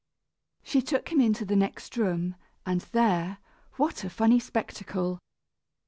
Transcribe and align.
She 0.63 0.81
took 0.81 1.09
him 1.11 1.21
into 1.21 1.45
the 1.45 1.55
next 1.55 1.95
room, 1.95 2.35
and 2.65 2.81
there 2.91 3.37
what 3.73 4.03
a 4.03 4.09
funny 4.09 4.39
spectacle! 4.39 5.19